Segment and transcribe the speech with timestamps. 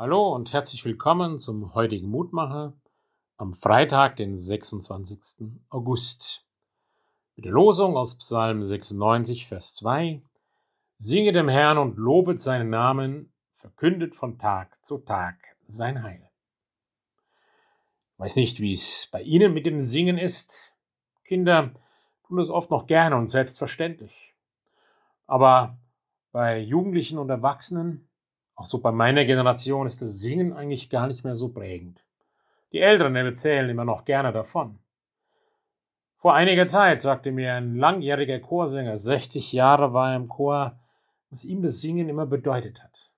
[0.00, 2.72] Hallo und herzlich willkommen zum heutigen Mutmacher
[3.36, 5.46] am Freitag, den 26.
[5.68, 6.46] August.
[7.36, 10.22] Mit der Losung aus Psalm 96, Vers 2.
[10.96, 16.30] Singe dem Herrn und lobet seinen Namen, verkündet von Tag zu Tag sein Heil.
[18.14, 20.72] Ich weiß nicht, wie es bei Ihnen mit dem Singen ist.
[21.24, 21.74] Kinder
[22.26, 24.34] tun das oft noch gerne und selbstverständlich.
[25.26, 25.76] Aber
[26.32, 28.09] bei Jugendlichen und Erwachsenen
[28.60, 32.04] auch so bei meiner Generation ist das Singen eigentlich gar nicht mehr so prägend.
[32.72, 34.78] Die Älteren erzählen immer noch gerne davon.
[36.16, 40.78] Vor einiger Zeit sagte mir ein langjähriger Chorsänger, 60 Jahre war er im Chor,
[41.30, 43.10] was ihm das Singen immer bedeutet hat.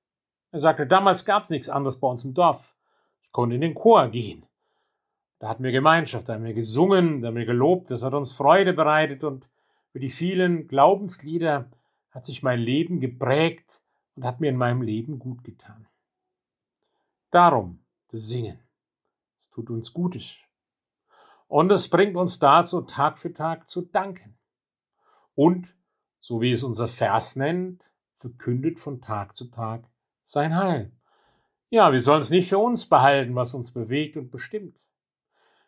[0.52, 2.76] Er sagte, damals gab es nichts anderes bei uns im Dorf.
[3.24, 4.46] Ich konnte in den Chor gehen.
[5.40, 8.30] Da hatten wir Gemeinschaft, da haben wir gesungen, da haben wir gelobt, das hat uns
[8.30, 9.48] Freude bereitet und
[9.90, 11.68] für die vielen Glaubenslieder
[12.12, 13.82] hat sich mein Leben geprägt
[14.16, 15.86] und hat mir in meinem Leben gut getan.
[17.30, 18.60] Darum das Singen.
[19.38, 20.38] Es tut uns Gutes.
[21.48, 24.38] Und es bringt uns dazu, Tag für Tag zu danken.
[25.34, 25.74] Und,
[26.20, 27.82] so wie es unser Vers nennt,
[28.14, 29.84] verkündet von Tag zu Tag
[30.22, 30.92] sein Heil.
[31.70, 34.78] Ja, wir sollen es nicht für uns behalten, was uns bewegt und bestimmt.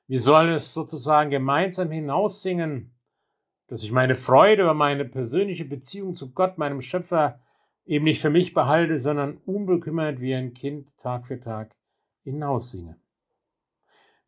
[0.06, 2.95] Wir sollen es sozusagen gemeinsam hinaussingen,
[3.69, 7.41] dass ich meine Freude über meine persönliche Beziehung zu Gott, meinem Schöpfer,
[7.87, 11.75] eben nicht für mich behalte, sondern unbekümmert wie ein Kind Tag für Tag
[12.23, 12.97] hinaussinge.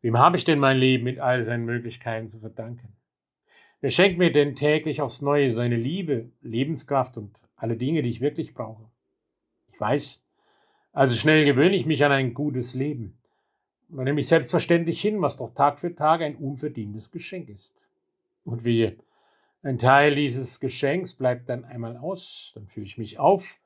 [0.01, 2.95] Wem habe ich denn mein Leben mit all seinen Möglichkeiten zu verdanken?
[3.81, 8.21] Wer schenkt mir denn täglich aufs Neue seine Liebe, Lebenskraft und alle Dinge, die ich
[8.21, 8.89] wirklich brauche?
[9.71, 10.23] Ich weiß,
[10.93, 13.17] also schnell gewöhne ich mich an ein gutes Leben.
[13.89, 17.75] Und dann nehme ich selbstverständlich hin, was doch Tag für Tag ein unverdientes Geschenk ist.
[18.43, 18.95] Und wir
[19.61, 23.59] ein Teil dieses Geschenks bleibt dann einmal aus, dann fühle ich mich auf,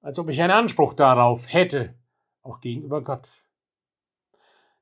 [0.00, 1.94] als ob ich einen Anspruch darauf hätte,
[2.42, 3.28] auch gegenüber Gott.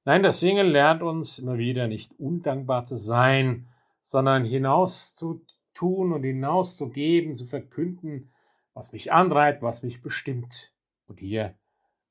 [0.05, 3.69] Nein, das Singen lernt uns immer wieder nicht undankbar zu sein,
[4.01, 5.45] sondern hinaus zu
[5.75, 8.33] tun und hinauszugeben, zu verkünden,
[8.75, 10.73] was mich antreibt, was mich bestimmt.
[11.07, 11.57] Und hier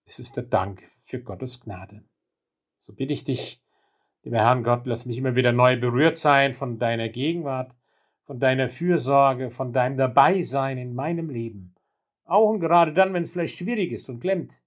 [0.06, 2.04] ist es der Dank für Gottes Gnade.
[2.80, 3.62] So bitte ich dich,
[4.24, 7.76] lieber Herrn Gott, lass mich immer wieder neu berührt sein von deiner Gegenwart,
[8.24, 11.76] von deiner Fürsorge, von deinem Dabeisein in meinem Leben.
[12.26, 14.62] Auch und gerade dann, wenn es vielleicht schwierig ist und klemmt.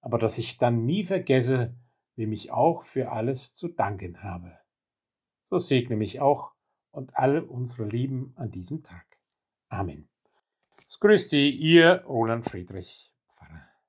[0.00, 1.74] Aber dass ich dann nie vergesse,
[2.16, 4.58] wem ich auch für alles zu danken habe.
[5.48, 6.52] So segne mich auch
[6.90, 9.06] und alle unsere Lieben an diesem Tag.
[9.68, 10.08] Amen.
[10.88, 13.09] Es grüßt Sie, Ihr Roland Friedrich.